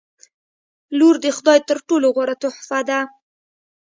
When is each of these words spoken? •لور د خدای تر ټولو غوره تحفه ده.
•لور 0.97 1.15
د 1.23 1.25
خدای 1.37 1.59
تر 1.69 1.77
ټولو 1.87 2.07
غوره 2.15 2.35
تحفه 2.43 2.79
ده. 2.89 2.99